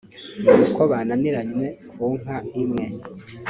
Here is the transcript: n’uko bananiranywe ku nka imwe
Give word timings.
n’uko 0.43 0.81
bananiranywe 0.91 1.67
ku 1.93 2.05
nka 2.19 2.37
imwe 2.61 2.85